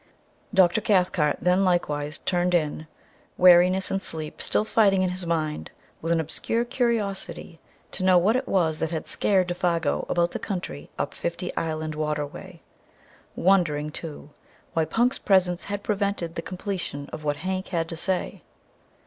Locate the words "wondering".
13.35-13.91